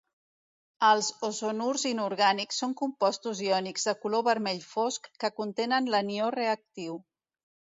Els 0.85 1.09
ozonurs 1.27 1.83
inorgànics 1.89 2.63
són 2.63 2.73
compostos 2.79 3.43
iònics 3.49 3.87
de 3.91 3.95
color 4.07 4.25
vermell 4.31 4.65
fosc 4.71 5.11
que 5.25 5.33
contenen 5.43 5.93
l'anió 5.97 6.33
reactiu. 6.39 6.99